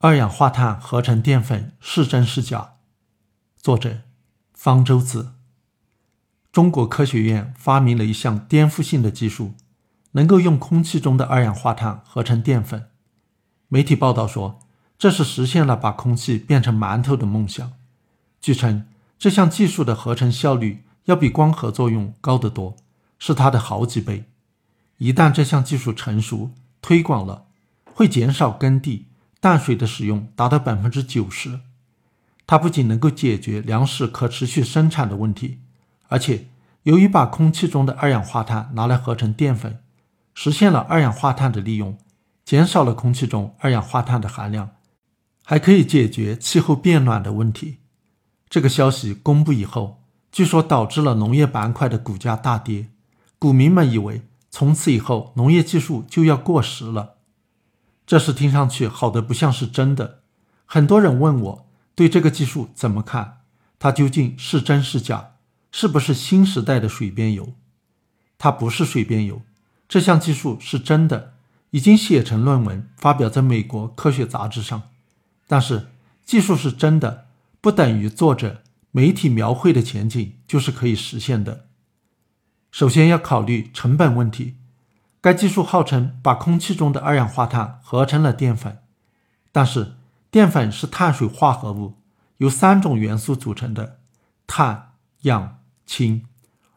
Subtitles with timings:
[0.00, 2.74] 二氧化碳合成淀粉是真是假？
[3.56, 4.02] 作者：
[4.54, 5.32] 方舟子。
[6.52, 9.54] 中国科学院发明了一项颠覆性的技术，
[10.12, 12.90] 能够用空气中的二氧化碳合成淀粉。
[13.66, 14.60] 媒体报道说，
[14.96, 17.72] 这是实现了把空气变成馒头的梦想。
[18.40, 18.86] 据称，
[19.18, 22.76] 这项技术的合成效率要比光合作用高得多，
[23.18, 24.26] 是它的好几倍。
[24.98, 27.46] 一旦这项技术成熟推广了，
[27.92, 29.07] 会减少耕地、
[29.40, 31.60] 淡水的使用，达到百分之九十。
[32.46, 35.58] 它不仅能够解决粮食可持续生产的问题，
[36.08, 36.48] 而且
[36.84, 39.80] 由于把空气中的二氧化碳拿来合成淀粉，
[40.34, 41.98] 实现了二氧化碳的利用，
[42.44, 44.70] 减少了空气中二氧化碳的含量，
[45.44, 47.80] 还可以解决气候变暖的问题。
[48.48, 50.02] 这个消息公布以后，
[50.32, 52.88] 据说导致了农业板块的股价大跌，
[53.38, 57.17] 股民们以为从此以后农业技术就要过时了。
[58.08, 60.20] 这事听上去好的不像是真的，
[60.64, 61.68] 很多人问我。
[61.94, 63.40] 对这个技术怎么看？
[63.78, 65.32] 它究竟是真是假？
[65.70, 67.52] 是不是新时代的水边油？
[68.38, 69.42] 它不是水边油，
[69.86, 71.34] 这项技术是真的，
[71.72, 74.84] 已经写成论文发表在美国科学杂志上。
[75.46, 75.88] 但是
[76.24, 77.26] 技术是真的，
[77.60, 81.66] 不等于作者媒体描绘的前景就是可以实现的。
[82.72, 84.54] 首先要考虑成本问题。
[85.20, 88.78] 该技术号称把空气中的二氧化碳合成了淀粉，
[89.52, 89.94] 但是。
[90.30, 91.94] 淀粉是碳水化合物，
[92.36, 93.98] 由三种元素组成的：
[94.46, 94.90] 碳、
[95.22, 96.26] 氧、氢。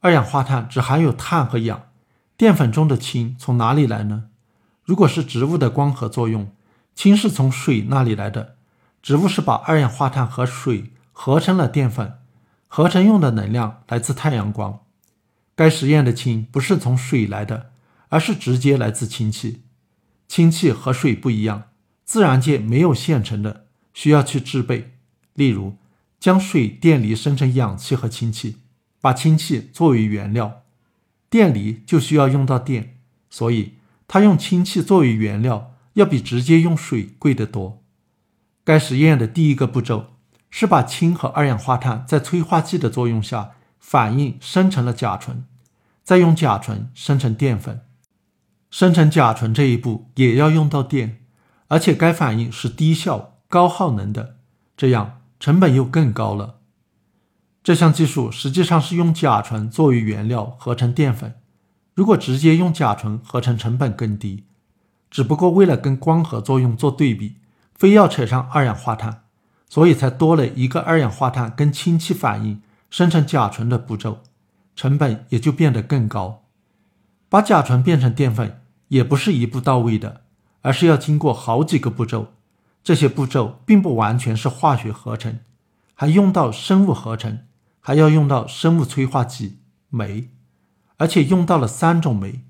[0.00, 1.88] 二氧化碳只含有碳和氧，
[2.38, 4.30] 淀粉中的氢从哪里来呢？
[4.82, 6.50] 如果是植物的光合作用，
[6.94, 8.56] 氢是从水那里来的。
[9.02, 12.20] 植物是把二氧化碳和水合成了淀粉，
[12.66, 14.80] 合成用的能量来自太阳光。
[15.54, 17.72] 该实验的氢不是从水来的，
[18.14, 19.62] 而是直接来自氢气。
[20.28, 21.64] 氢气和水不一样。
[22.04, 24.92] 自然界没有现成的，需要去制备。
[25.32, 25.76] 例如，
[26.20, 28.58] 将水电离生成氧气和氢气，
[29.00, 30.62] 把氢气作为原料，
[31.28, 33.72] 电离就需要用到电，所以
[34.06, 37.82] 它用氢气作为原料，要比直接用水贵得多。
[38.62, 40.12] 该实验的第一个步骤
[40.50, 45.44] 是把氢和二氧化碳在催化剂的作用下反应生成了甲醇，
[46.04, 47.80] 再用甲醇生成淀粉。
[48.74, 51.20] 生成甲醇这一步也要用到电。
[51.68, 54.34] 而且该反应是低效、高耗能的，
[54.76, 56.56] 这样成本又更高了。
[57.62, 61.36] 这项技术实际上是用甲醇作为原料合成淀粉，
[61.94, 64.42] 如果直接用甲醇合成，成本更低。
[65.08, 67.36] 只不过为了跟光合作用做对比，
[67.76, 69.22] 非要扯上二氧化碳，
[69.68, 74.18] 所以才多了一个二氧化碳跟氢气反应生成甲醇的步骤，
[74.74, 76.42] 成本也就变得更高。
[77.28, 80.22] 把甲醇变成淀粉也不是一步到位的。
[80.62, 82.28] 而是要经过好几个步骤，
[82.82, 85.40] 这些步骤并不完全是化学合成，
[85.92, 87.40] 还用到生物合成，
[87.80, 89.58] 还要用到生物催化剂
[89.90, 90.30] 酶，
[90.96, 92.40] 而且用到了三种酶。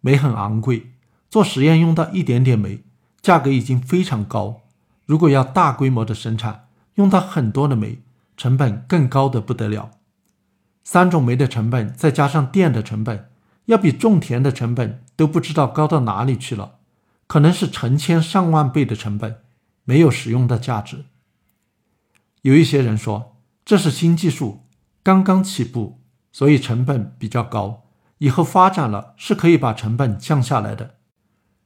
[0.00, 0.92] 酶很昂贵，
[1.28, 2.84] 做实验用到一点点酶，
[3.20, 4.60] 价格已经非常高。
[5.04, 7.98] 如果要大规模的生产，用到很多的酶，
[8.36, 9.90] 成本更高的不得了。
[10.84, 13.31] 三种酶的成本再加上电的成本，
[13.66, 16.78] 要比种田的成本都不知道高到哪里去了。
[17.26, 19.38] 可能是成千上万倍的成本，
[19.84, 21.06] 没有使用的价值。
[22.42, 24.66] 有一些人说这是新技术，
[25.02, 26.00] 刚刚起步，
[26.30, 27.84] 所以成本比较高，
[28.18, 30.96] 以后发展了是可以把成本降下来的。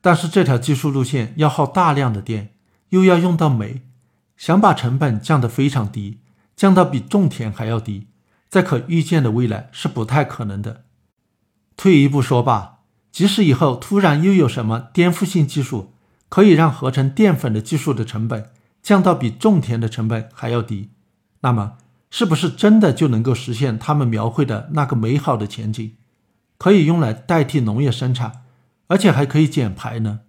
[0.00, 2.54] 但是这条技术路线要耗大量的电，
[2.90, 3.82] 又要用到煤，
[4.36, 6.20] 想把成本降得非常低，
[6.54, 8.06] 降到比种田还要低，
[8.48, 10.84] 在可预见的未来是不太可能的。
[11.78, 12.80] 退一步说吧。
[13.10, 15.94] 即使以后突然又有什么颠覆性技术，
[16.28, 18.50] 可以让合成淀粉的技术的成本
[18.82, 20.90] 降到比种田的成本还要低，
[21.40, 21.78] 那么
[22.10, 25.94] 是不是真的就能够实现他们描绘的那个美好的前景，
[26.58, 28.44] 可以用来代替农业生产，
[28.88, 30.20] 而且还可以减排呢？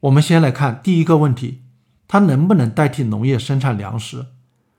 [0.00, 1.62] 我们先来看第一个问题，
[2.06, 4.26] 它能不能代替农业生产粮食，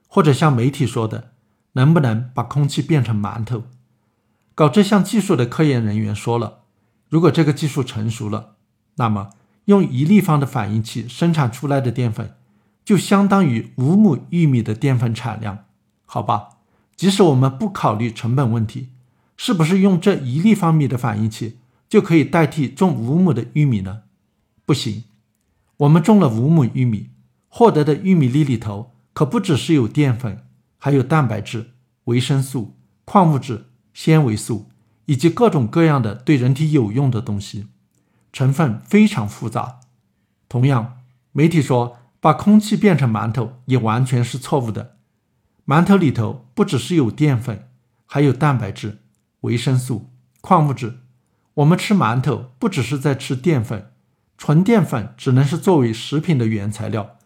[0.07, 1.31] 或者像媒体说的，
[1.73, 3.63] 能不能把空气变成馒头？
[4.55, 6.59] 搞这项技术的科研人员说了。
[7.09, 8.55] 如果这个技术成熟了，
[8.95, 9.29] 那么
[9.65, 12.35] 用一立方的反应器生产出来的淀粉，
[12.83, 15.65] 就相当于五亩玉米的淀粉产量，
[16.05, 16.49] 好吧？
[16.95, 18.89] 即使我们不考虑成本问题，
[19.35, 21.57] 是不是用这一立方米的反应器
[21.89, 24.03] 就可以代替种五亩的玉米呢？
[24.65, 25.03] 不行，
[25.77, 27.09] 我们种了五亩玉米，
[27.47, 30.45] 获得的玉米粒里头可不只是有淀粉，
[30.77, 31.71] 还有蛋白质、
[32.05, 32.75] 维生素、
[33.05, 34.69] 矿物质、纤维素。
[35.05, 37.67] 以及各种各样的对人体有用的东西，
[38.31, 39.81] 成分非常复杂。
[40.47, 40.99] 同样，
[41.33, 44.95] 媒体说把空气变成馒头也完全是错误的。
[45.65, 47.67] 馒头里头不只是有淀粉，
[48.05, 48.99] 还有蛋白质、
[49.41, 50.99] 维生素、矿物质。
[51.55, 53.91] 我们吃馒头不只是在吃淀粉，
[54.37, 57.17] 纯淀粉只能是作为食品的原材料，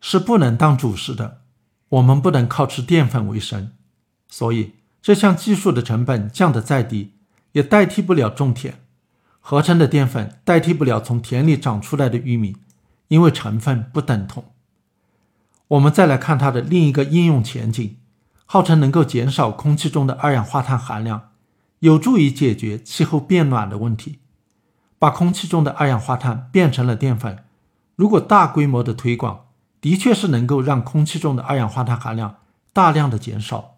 [0.00, 1.42] 是不能当主食的。
[1.88, 3.72] 我们不能靠吃淀粉为生，
[4.28, 4.74] 所以
[5.06, 7.12] 这项技术的成本降得再低，
[7.52, 8.80] 也代替不了种田。
[9.38, 12.56] 合成的淀粉代替不了从田里长出来的玉米，
[13.06, 14.46] 因为成分不等同。
[15.68, 17.98] 我们再来看它的另一个应用前景，
[18.46, 21.28] 号称能够减少空气中的二氧化碳含量，
[21.78, 24.18] 有助于解决气候变暖的问题。
[24.98, 27.44] 把空气中的二氧化碳变成了淀粉，
[27.94, 29.44] 如果大规模的推广。
[29.80, 32.38] 的确是能够让空气中的二氧化碳含量
[32.72, 33.76] 大量的减少，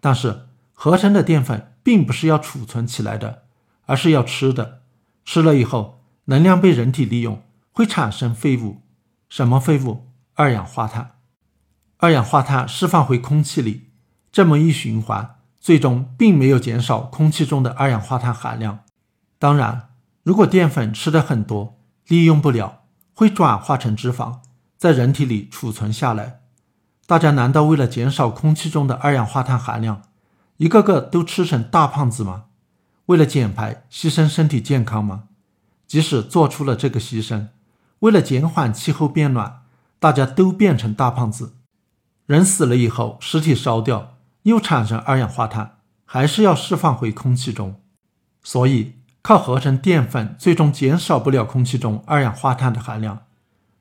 [0.00, 3.42] 但是合成的淀粉并不是要储存起来的，
[3.86, 4.82] 而是要吃的。
[5.24, 7.42] 吃了以后，能量被人体利用，
[7.72, 8.82] 会产生废物。
[9.28, 10.08] 什么废物？
[10.34, 11.12] 二氧化碳。
[11.98, 13.90] 二氧化碳释放回空气里，
[14.32, 18.80] 这么一循环，最终并没有减少空气中的二氧化碳含量。
[19.38, 19.90] 当然，
[20.24, 21.78] 如果淀粉吃的很多，
[22.08, 22.80] 利用不了，
[23.14, 24.40] 会转化成脂肪。
[24.76, 26.40] 在人体里储存下来，
[27.06, 30.02] 大家难道为了减少空气中的二氧化碳含量，
[30.62, 32.44] 一个个都吃成大胖子吗？
[33.06, 35.24] 为了减排牺牲身体健康吗？
[35.88, 37.48] 即使做出了这个牺牲，
[37.98, 39.62] 为了减缓气候变暖，
[39.98, 41.54] 大家都变成大胖子。
[42.26, 44.14] 人死了以后，尸体烧掉
[44.44, 47.80] 又产生二氧化碳，还是要释放回空气中。
[48.44, 53.24] 所以，靠合成淀粉最终减少不了空气中二氧化碳的含量。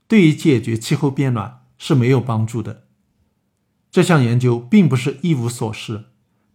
[0.07, 2.86] 对于解决气候变暖是没有帮助的。
[3.92, 6.06] 这项研究并不是一无所事，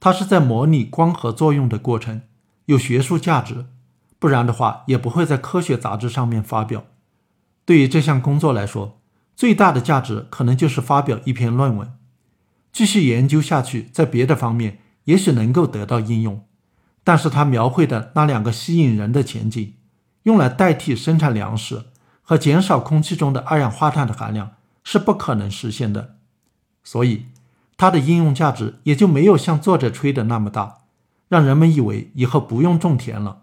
[0.06, 2.22] 它是在模拟光合作用的过程，
[2.66, 3.66] 有学术价值，
[4.20, 6.84] 不然的话也不会在科学杂志上面发表。
[7.64, 9.00] 对于这项工作来说，
[9.34, 11.92] 最大的价值可能就是发表一篇论文，
[12.72, 16.46] 继续研究下去，在别的方面也许能够得到应用。
[17.02, 19.74] 但是他描绘的那两个吸引人的前景，
[20.22, 21.86] 用来代替生产粮食。
[22.22, 24.52] 和减少空气中的二氧化碳的含量
[24.84, 26.18] 是不可能实现的，
[26.84, 27.26] 所以
[27.76, 30.78] 它的应用价值也就没有像作者吹的那么大，
[31.28, 33.42] 让人们以为以后不用种田了，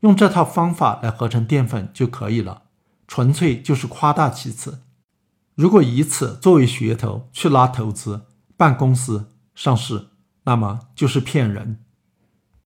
[0.00, 2.62] 用这套方法来合成淀粉就可以了，
[3.06, 4.80] 纯粹就是夸大其词。
[5.54, 8.22] 如果以此作为噱头去拉投资、
[8.56, 10.06] 办公司、上市，
[10.44, 11.83] 那么就是骗人。